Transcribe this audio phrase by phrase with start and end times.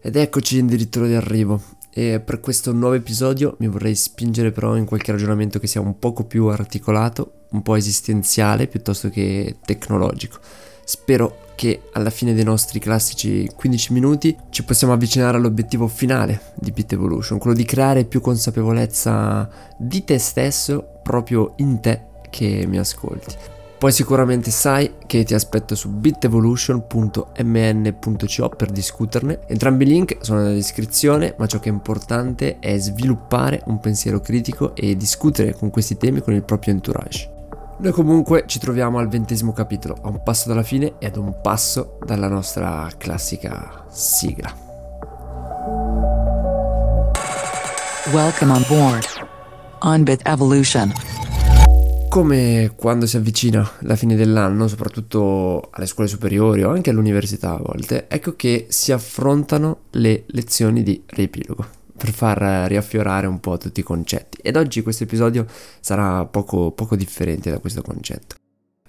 [0.00, 1.60] Ed eccoci addirittura di arrivo.
[1.90, 5.98] E per questo nuovo episodio mi vorrei spingere però in qualche ragionamento che sia un
[5.98, 10.38] poco più articolato, un po' esistenziale piuttosto che tecnologico.
[10.84, 16.70] Spero che alla fine dei nostri classici 15 minuti ci possiamo avvicinare all'obiettivo finale di
[16.70, 22.78] Bit Evolution, quello di creare più consapevolezza di te stesso proprio in te che mi
[22.78, 23.57] ascolti.
[23.78, 29.38] Poi sicuramente sai che ti aspetto su bitevolution.mn.co per discuterne.
[29.46, 34.18] Entrambi i link sono nella descrizione, ma ciò che è importante è sviluppare un pensiero
[34.18, 37.30] critico e discutere con questi temi con il proprio entourage.
[37.78, 41.40] Noi comunque ci troviamo al ventesimo capitolo, a un passo dalla fine e ad un
[41.40, 44.52] passo dalla nostra classica sigla.
[48.10, 49.04] Welcome on board
[49.82, 51.07] on Bit Evolution.
[52.08, 57.62] Come quando si avvicina la fine dell'anno, soprattutto alle scuole superiori o anche all'università a
[57.62, 63.80] volte, ecco che si affrontano le lezioni di riepilogo per far riaffiorare un po' tutti
[63.80, 64.38] i concetti.
[64.40, 65.46] Ed oggi questo episodio
[65.80, 68.36] sarà poco, poco differente da questo concetto.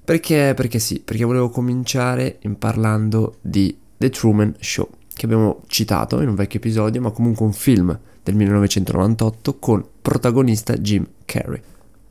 [0.03, 0.53] Perché?
[0.55, 6.29] Perché sì, perché volevo cominciare in parlando di The Truman Show, che abbiamo citato in
[6.29, 11.61] un vecchio episodio, ma comunque un film del 1998 con protagonista Jim Carrey.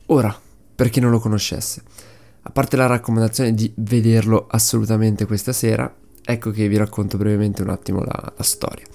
[0.07, 0.39] Ora,
[0.79, 1.81] per chi non lo conoscesse.
[2.43, 7.69] A parte la raccomandazione di vederlo assolutamente questa sera, ecco che vi racconto brevemente un
[7.69, 8.85] attimo la, la storia.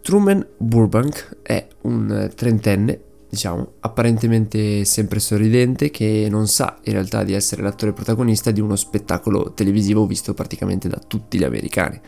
[0.00, 7.34] Truman Burbank è un trentenne, diciamo, apparentemente sempre sorridente, che non sa in realtà di
[7.34, 12.00] essere l'attore protagonista di uno spettacolo televisivo visto praticamente da tutti gli americani.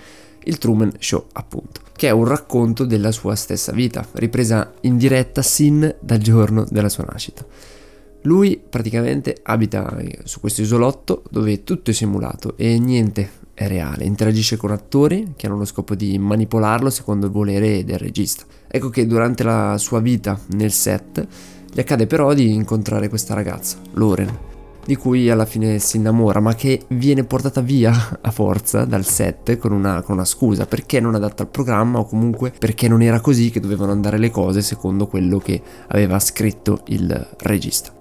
[0.45, 5.43] Il Truman Show, appunto, che è un racconto della sua stessa vita, ripresa in diretta
[5.43, 7.45] sin dal giorno della sua nascita.
[8.27, 14.57] Lui praticamente abita su questo isolotto dove tutto è simulato e niente è reale, interagisce
[14.57, 18.45] con attori che hanno lo scopo di manipolarlo secondo il volere del regista.
[18.67, 21.27] Ecco che durante la sua vita nel set
[21.73, 24.37] gli accade però di incontrare questa ragazza, Loren,
[24.85, 29.57] di cui alla fine si innamora, ma che viene portata via a forza dal set
[29.57, 33.21] con una, con una scusa, perché non adatta al programma o comunque perché non era
[33.21, 37.96] così che dovevano andare le cose secondo quello che aveva scritto il regista.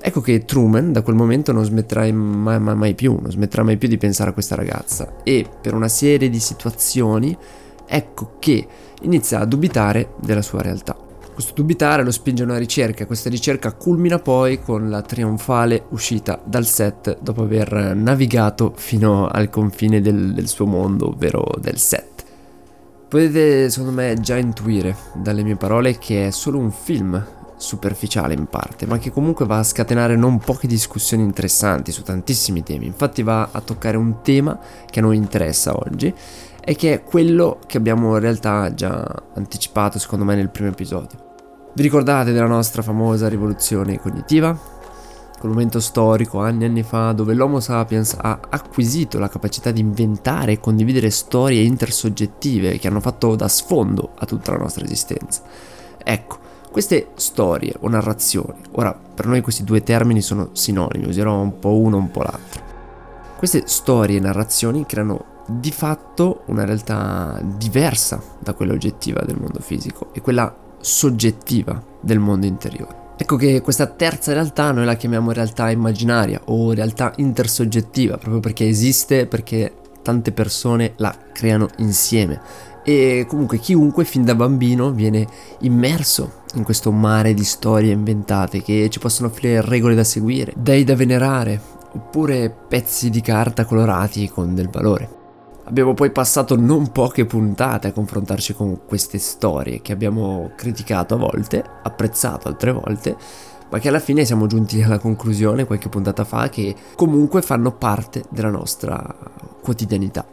[0.00, 3.76] Ecco che Truman da quel momento non smetterà mai, mai, mai, più, non smetterà mai
[3.76, 7.36] più di pensare a questa ragazza e per una serie di situazioni
[7.84, 8.66] ecco che
[9.02, 10.96] inizia a dubitare della sua realtà.
[11.32, 16.40] Questo dubitare lo spinge a una ricerca, questa ricerca culmina poi con la trionfale uscita
[16.44, 22.24] dal set dopo aver navigato fino al confine del, del suo mondo, ovvero del set.
[23.08, 27.24] Potete secondo me già intuire dalle mie parole che è solo un film
[27.58, 32.62] superficiale in parte, ma che comunque va a scatenare non poche discussioni interessanti su tantissimi
[32.62, 32.86] temi.
[32.86, 34.58] Infatti va a toccare un tema
[34.88, 36.14] che a noi interessa oggi
[36.64, 39.04] e che è quello che abbiamo in realtà già
[39.34, 41.26] anticipato secondo me nel primo episodio.
[41.74, 44.76] Vi ricordate della nostra famosa rivoluzione cognitiva?
[45.38, 49.80] Quel momento storico, anni e anni fa, dove l'Homo sapiens ha acquisito la capacità di
[49.80, 55.42] inventare e condividere storie intersoggettive che hanno fatto da sfondo a tutta la nostra esistenza.
[56.02, 56.38] Ecco,
[56.70, 61.76] queste storie o narrazioni, ora per noi questi due termini sono sinonimi, userò un po'
[61.76, 62.62] uno un po' l'altro.
[63.36, 69.60] Queste storie e narrazioni creano di fatto una realtà diversa da quella oggettiva del mondo
[69.60, 73.06] fisico e quella soggettiva del mondo interiore.
[73.16, 78.68] Ecco che questa terza realtà noi la chiamiamo realtà immaginaria o realtà intersoggettiva, proprio perché
[78.68, 79.72] esiste, perché
[80.08, 82.40] tante persone la creano insieme
[82.82, 85.26] e comunque chiunque fin da bambino viene
[85.60, 90.84] immerso in questo mare di storie inventate che ci possono offrire regole da seguire, dei
[90.84, 91.60] da venerare,
[91.92, 95.16] oppure pezzi di carta colorati con del valore.
[95.64, 101.18] Abbiamo poi passato non poche puntate a confrontarci con queste storie che abbiamo criticato a
[101.18, 103.16] volte, apprezzato altre volte,
[103.70, 108.24] ma che alla fine siamo giunti alla conclusione qualche puntata fa che comunque fanno parte
[108.30, 109.02] della nostra
[109.60, 110.26] quotidianità.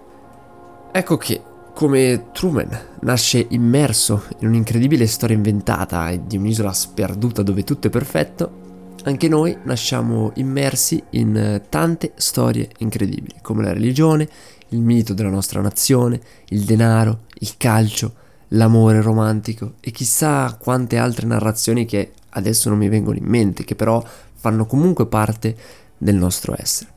[0.92, 1.42] Ecco che
[1.74, 2.70] come Truman
[3.02, 8.64] nasce immerso in un'incredibile storia inventata di un'isola sperduta dove tutto è perfetto,
[9.04, 14.28] anche noi nasciamo immersi in tante storie incredibili, come la religione,
[14.70, 18.14] il mito della nostra nazione, il denaro, il calcio,
[18.50, 23.76] l'amore romantico e chissà quante altre narrazioni che adesso non mi vengono in mente, che
[23.76, 24.04] però
[24.36, 25.56] fanno comunque parte
[25.98, 26.92] del nostro essere.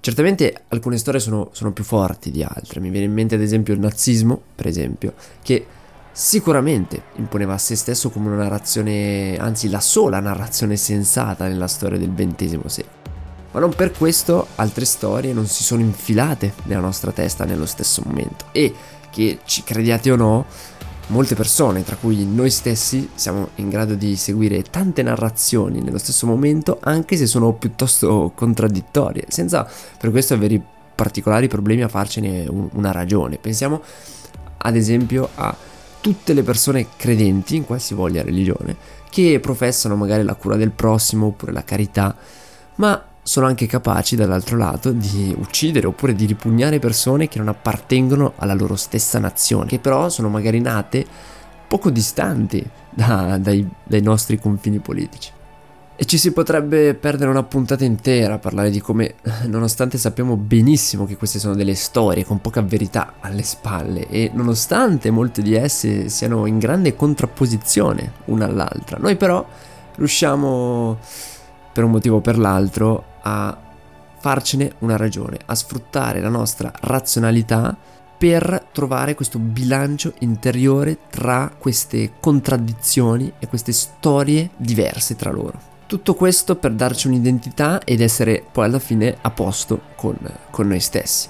[0.00, 3.74] Certamente alcune storie sono, sono, più forti di altre, mi viene in mente ad esempio
[3.74, 5.66] il nazismo, per esempio, che
[6.12, 11.98] sicuramente imponeva a se stesso come una narrazione, anzi la sola narrazione sensata nella storia
[11.98, 12.94] del XX secolo.
[13.50, 18.02] Ma non per questo altre storie non si sono infilate nella nostra testa nello stesso
[18.04, 18.72] momento e
[19.10, 20.44] che, ci crediate o no,
[21.08, 26.26] molte persone, tra cui noi stessi, siamo in grado di seguire tante narrazioni nello stesso
[26.26, 29.68] momento, anche se sono piuttosto contraddittorie, senza
[29.98, 30.60] per questo avere
[30.94, 33.36] particolari problemi a farcene un, una ragione.
[33.38, 33.82] Pensiamo
[34.58, 35.54] ad esempio a
[36.00, 38.76] tutte le persone credenti in qualsivoglia religione
[39.10, 42.14] che professano magari la cura del prossimo oppure la carità,
[42.76, 48.34] ma sono anche capaci dall'altro lato di uccidere oppure di ripugnare persone che non appartengono
[48.36, 51.04] alla loro stessa nazione, che però sono magari nate
[51.66, 55.32] poco distanti da, dai, dai nostri confini politici.
[55.96, 61.04] E ci si potrebbe perdere una puntata intera a parlare di come, nonostante sappiamo benissimo
[61.04, 66.08] che queste sono delle storie con poca verità alle spalle e nonostante molte di esse
[66.08, 69.44] siano in grande contrapposizione una all'altra, noi però
[69.96, 70.98] riusciamo
[71.76, 73.54] per un motivo o per l'altro a
[74.18, 77.76] farcene una ragione, a sfruttare la nostra razionalità
[78.16, 85.60] per trovare questo bilancio interiore tra queste contraddizioni e queste storie diverse tra loro.
[85.86, 90.16] Tutto questo per darci un'identità ed essere poi alla fine a posto con,
[90.50, 91.28] con noi stessi.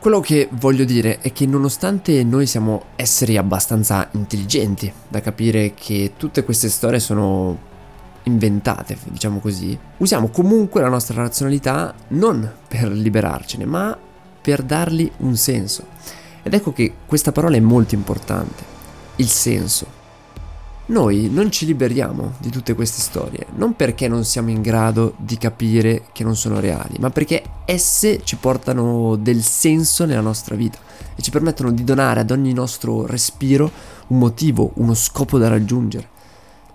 [0.00, 6.14] Quello che voglio dire è che nonostante noi siamo esseri abbastanza intelligenti da capire che
[6.16, 7.67] tutte queste storie sono
[8.28, 13.96] inventate, diciamo così, usiamo comunque la nostra razionalità non per liberarcene, ma
[14.40, 15.86] per dargli un senso.
[16.42, 18.64] Ed ecco che questa parola è molto importante,
[19.16, 19.96] il senso.
[20.86, 25.36] Noi non ci liberiamo di tutte queste storie, non perché non siamo in grado di
[25.36, 30.78] capire che non sono reali, ma perché esse ci portano del senso nella nostra vita
[31.14, 33.70] e ci permettono di donare ad ogni nostro respiro
[34.06, 36.16] un motivo, uno scopo da raggiungere.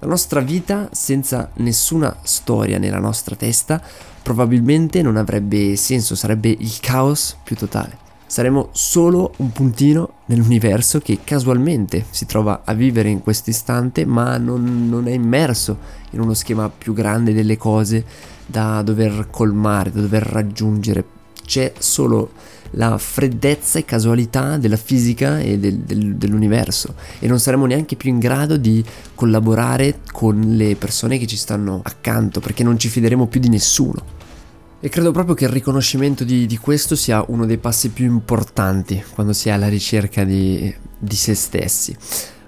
[0.04, 3.82] La nostra vita senza nessuna storia nella nostra testa
[4.22, 7.98] probabilmente non avrebbe senso, sarebbe il caos più totale.
[8.26, 14.38] Saremo solo un puntino nell'universo che casualmente si trova a vivere in questo istante ma
[14.38, 15.78] non, non, è immerso
[16.10, 18.04] in uno schema più grande delle cose
[18.46, 21.23] da dover colmare, da dover raggiungere.
[21.46, 22.32] C'è solo
[22.76, 28.10] la freddezza e casualità della fisica e del, del, dell'universo e non saremo neanche più
[28.10, 28.84] in grado di
[29.16, 34.22] collaborare con le persone che ci stanno accanto perché non ci fideremo più di nessuno.
[34.80, 39.02] E credo proprio che il riconoscimento di, di questo sia uno dei passi più importanti
[39.14, 41.96] quando si è alla ricerca di, di se stessi.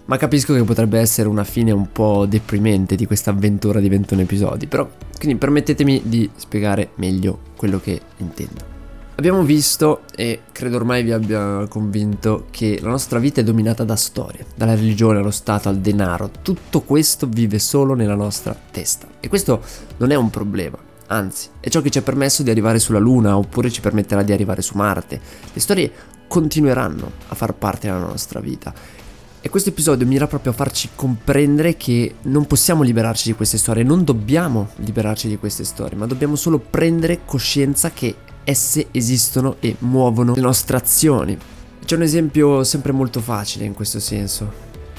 [0.07, 4.21] Ma capisco che potrebbe essere una fine un po' deprimente di questa avventura di 21
[4.21, 4.87] episodi, però
[5.17, 8.74] quindi permettetemi di spiegare meglio quello che intendo.
[9.17, 13.95] Abbiamo visto, e credo ormai vi abbia convinto, che la nostra vita è dominata da
[13.95, 16.29] storie, dalla religione allo Stato al denaro.
[16.41, 19.07] Tutto questo vive solo nella nostra testa.
[19.21, 19.63] E questo
[19.97, 20.77] non è un problema,
[21.07, 24.33] anzi, è ciò che ci ha permesso di arrivare sulla Luna oppure ci permetterà di
[24.33, 25.21] arrivare su Marte.
[25.53, 25.91] Le storie
[26.27, 28.73] continueranno a far parte della nostra vita.
[29.39, 33.83] E questo episodio mira proprio a farci comprendere che non possiamo liberarci di queste storie,
[33.83, 39.75] non dobbiamo liberarci di queste storie, ma dobbiamo solo prendere coscienza che esse esistono e
[39.79, 41.37] muovono le nostre azioni.
[41.83, 44.49] C'è un esempio sempre molto facile in questo senso,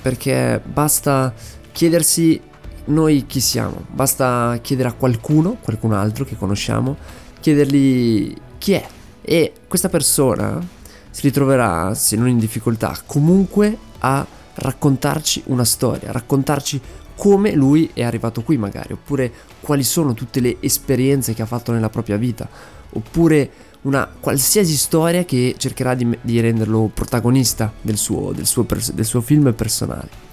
[0.02, 1.32] perché basta
[1.72, 2.40] chiedersi
[2.86, 6.96] noi chi siamo, basta chiedere a qualcuno, qualcun altro che conosciamo,
[7.40, 8.86] chiedergli chi è
[9.22, 10.64] e questa persona
[11.10, 16.80] si ritroverà, se non in difficoltà, comunque a raccontarci una storia, raccontarci
[17.16, 21.72] come lui è arrivato qui magari, oppure quali sono tutte le esperienze che ha fatto
[21.72, 22.48] nella propria vita,
[22.96, 23.50] oppure
[23.82, 29.20] una qualsiasi storia che cercherà di, di renderlo protagonista del suo, del, suo del suo
[29.20, 30.24] film personale.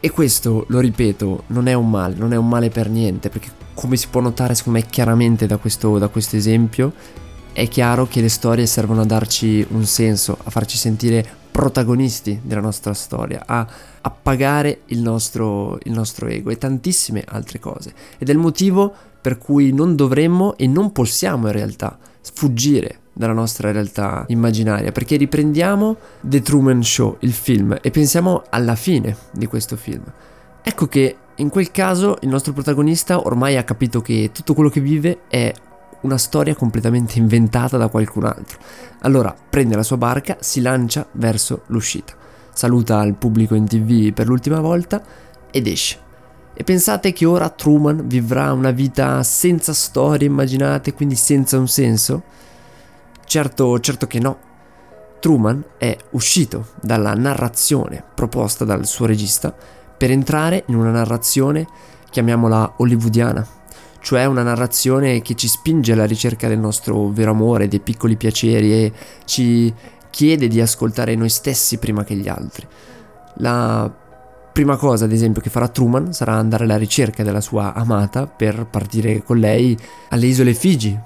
[0.00, 3.50] E questo, lo ripeto, non è un male, non è un male per niente, perché
[3.74, 6.92] come si può notare secondo me chiaramente da questo, da questo esempio,
[7.52, 12.60] è chiaro che le storie servono a darci un senso, a farci sentire protagonisti della
[12.60, 13.66] nostra storia, a
[14.00, 17.92] appagare il nostro, il nostro ego e tantissime altre cose.
[18.18, 23.32] Ed è il motivo per cui non dovremmo e non possiamo in realtà sfuggire dalla
[23.32, 29.46] nostra realtà immaginaria, perché riprendiamo The Truman Show, il film, e pensiamo alla fine di
[29.46, 30.04] questo film.
[30.62, 34.80] Ecco che in quel caso il nostro protagonista ormai ha capito che tutto quello che
[34.80, 35.52] vive è
[36.02, 38.58] una storia completamente inventata da qualcun altro.
[39.00, 42.14] Allora prende la sua barca, si lancia verso l'uscita,
[42.52, 45.02] saluta il pubblico in tv per l'ultima volta
[45.50, 46.08] ed esce.
[46.52, 52.22] E pensate che ora Truman vivrà una vita senza storie immaginate, quindi senza un senso?
[53.24, 54.38] Certo, certo che no.
[55.20, 59.54] Truman è uscito dalla narrazione proposta dal suo regista
[59.96, 61.66] per entrare in una narrazione,
[62.10, 63.46] chiamiamola hollywoodiana,
[64.00, 68.72] cioè una narrazione che ci spinge alla ricerca del nostro vero amore, dei piccoli piaceri
[68.72, 68.92] e
[69.26, 69.72] ci
[70.10, 72.66] chiede di ascoltare noi stessi prima che gli altri
[73.36, 73.90] La
[74.52, 78.66] prima cosa, ad esempio, che farà Truman sarà andare alla ricerca della sua amata per
[78.70, 79.76] partire con lei
[80.10, 80.98] alle isole Figi,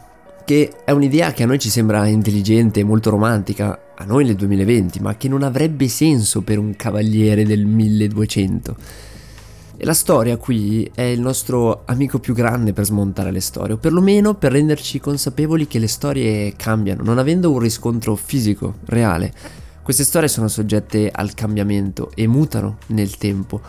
[0.45, 4.37] che è un'idea che a noi ci sembra intelligente e molto romantica, a noi nel
[4.37, 8.77] 2020, ma che non avrebbe senso per un cavaliere del 1200.
[9.77, 13.77] E la storia qui è il nostro amico più grande per smontare le storie, o
[13.79, 19.33] perlomeno per renderci consapevoli che le storie cambiano, non avendo un riscontro fisico, reale.
[19.85, 23.61] Queste storie sono soggette al cambiamento e mutano nel tempo.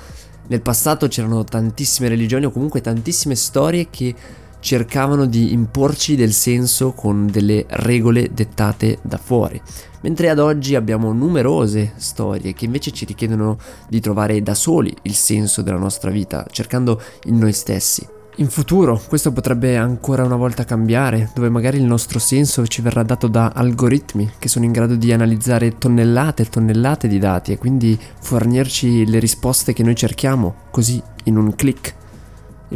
[0.47, 4.15] Nel passato c'erano tantissime religioni o comunque tantissime storie che
[4.61, 9.61] cercavano di imporci del senso con delle regole dettate da fuori,
[10.03, 13.57] mentre ad oggi abbiamo numerose storie che invece ci richiedono
[13.89, 18.07] di trovare da soli il senso della nostra vita, cercando in noi stessi.
[18.37, 23.01] In futuro questo potrebbe ancora una volta cambiare, dove magari il nostro senso ci verrà
[23.01, 27.57] dato da algoritmi che sono in grado di analizzare tonnellate e tonnellate di dati e
[27.57, 31.95] quindi fornirci le risposte che noi cerchiamo, così in un clic.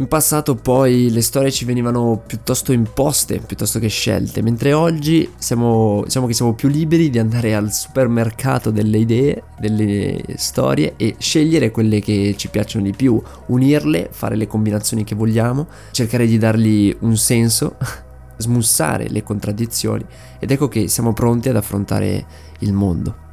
[0.00, 6.00] In passato poi le storie ci venivano piuttosto imposte piuttosto che scelte, mentre oggi siamo,
[6.04, 11.70] diciamo che siamo più liberi di andare al supermercato delle idee, delle storie e scegliere
[11.70, 16.96] quelle che ci piacciono di più, unirle, fare le combinazioni che vogliamo, cercare di dargli
[17.00, 17.76] un senso,
[18.38, 20.06] smussare le contraddizioni
[20.38, 22.24] ed ecco che siamo pronti ad affrontare
[22.60, 23.28] il mondo.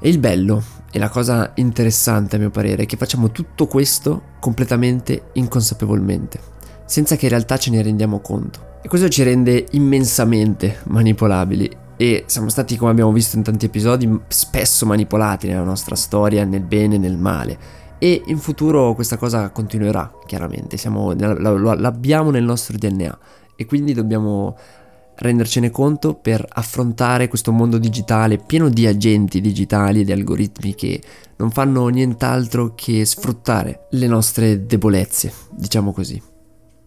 [0.00, 4.22] E il bello e la cosa interessante a mio parere è che facciamo tutto questo
[4.40, 6.40] completamente inconsapevolmente,
[6.84, 8.78] senza che in realtà ce ne rendiamo conto.
[8.82, 14.20] E questo ci rende immensamente manipolabili e siamo stati, come abbiamo visto in tanti episodi,
[14.28, 17.58] spesso manipolati nella nostra storia, nel bene e nel male.
[17.98, 23.18] E in futuro questa cosa continuerà, chiaramente, Siamo, l'abbiamo nel nostro DNA
[23.54, 24.56] e quindi dobbiamo
[25.20, 31.00] rendercene conto per affrontare questo mondo digitale pieno di agenti digitali e di algoritmi che
[31.36, 36.20] non fanno nient'altro che sfruttare le nostre debolezze, diciamo così.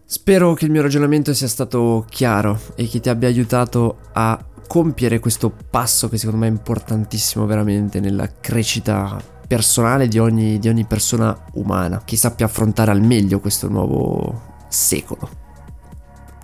[0.04, 5.18] Spero che il mio ragionamento sia stato chiaro e che ti abbia aiutato a compiere
[5.18, 10.84] questo passo che secondo me è importantissimo veramente nella crescita personale di ogni, di ogni
[10.84, 15.42] persona umana, che sappia affrontare al meglio questo nuovo secolo.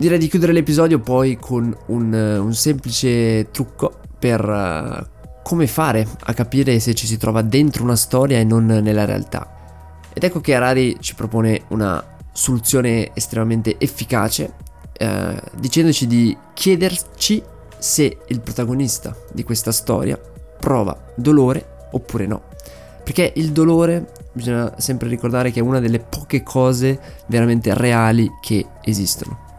[0.00, 5.06] Direi di chiudere l'episodio poi con un, un semplice trucco per uh,
[5.42, 10.00] come fare a capire se ci si trova dentro una storia e non nella realtà.
[10.14, 12.02] Ed ecco che Harari ci propone una
[12.32, 14.54] soluzione estremamente efficace,
[14.94, 17.42] eh, dicendoci di chiederci
[17.76, 20.18] se il protagonista di questa storia
[20.58, 22.44] prova dolore oppure no.
[23.04, 28.64] Perché il dolore bisogna sempre ricordare che è una delle poche cose veramente reali che
[28.80, 29.49] esistono.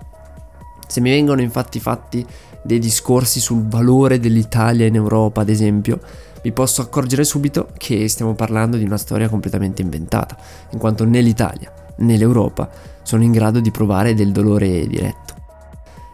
[0.92, 2.26] Se mi vengono infatti fatti
[2.62, 6.02] dei discorsi sul valore dell'Italia in Europa, ad esempio,
[6.44, 10.36] mi posso accorgere subito che stiamo parlando di una storia completamente inventata,
[10.72, 12.70] in quanto né l'Italia né l'Europa
[13.04, 15.34] sono in grado di provare del dolore diretto.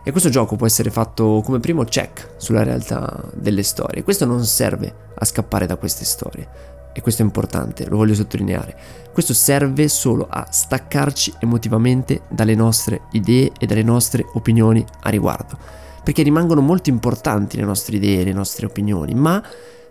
[0.03, 4.03] E questo gioco può essere fatto come primo check sulla realtà delle storie.
[4.03, 6.47] Questo non serve a scappare da queste storie,
[6.97, 8.75] e questo è importante, lo voglio sottolineare,
[9.13, 15.59] questo serve solo a staccarci emotivamente dalle nostre idee e dalle nostre opinioni a riguardo,
[16.03, 19.43] perché rimangono molto importanti le nostre idee, le nostre opinioni, ma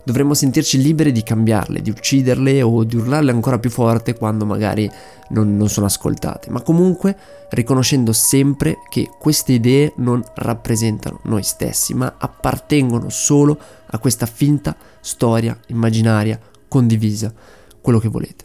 [0.03, 4.91] dovremmo sentirci liberi di cambiarle, di ucciderle o di urlarle ancora più forte quando magari
[5.29, 7.17] non, non, sono ascoltate, ma comunque
[7.51, 14.75] riconoscendo sempre che queste idee non rappresentano noi stessi, ma appartengono solo a questa finta
[15.01, 16.37] storia immaginaria
[16.69, 17.33] condivisa,
[17.81, 18.45] quello che volete.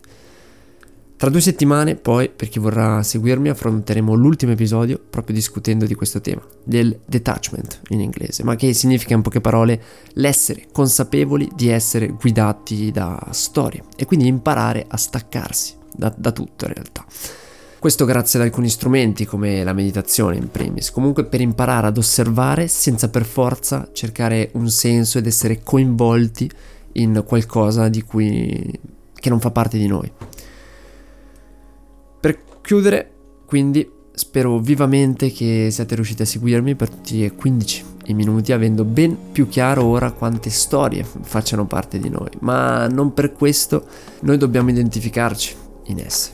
[1.22, 6.20] Tra due settimane, poi, per chi vorrà seguirmi, affronteremo l'ultimo episodio proprio discutendo di questo
[6.20, 9.80] tema, del detachment in inglese, ma che significa in poche parole
[10.14, 16.66] l'essere consapevoli di essere guidati da storie e quindi imparare a staccarsi da, da tutto
[16.66, 17.06] in realtà.
[17.78, 22.68] Questo grazie ad alcuni strumenti come la meditazione in primis, comunque per imparare ad osservare
[22.68, 26.50] senza per forza cercare un senso ed essere coinvolti
[26.94, 28.80] in qualcosa di cui
[29.14, 30.12] che non fa parte di noi.
[32.20, 33.12] Per chiudere,
[33.46, 38.84] quindi spero vivamente che siate riusciti a seguirmi per tutti e 15 i minuti avendo
[38.84, 43.86] ben più chiaro ora quante storie facciano parte di noi, ma non per questo
[44.22, 45.56] noi dobbiamo identificarci
[45.86, 46.32] in esse.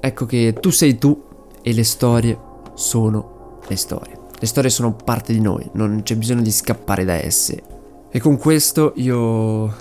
[0.00, 1.22] Ecco che tu sei tu
[1.62, 2.38] e le storie
[2.74, 4.18] sono le storie.
[4.38, 7.62] Le storie sono parte di noi, non c'è bisogno di scappare da esse
[8.14, 9.74] e con questo io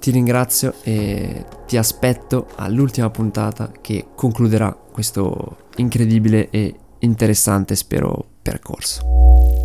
[0.00, 9.57] ti ringrazio e ti aspetto all'ultima puntata che concluderà questo incredibile e interessante, spero, percorso.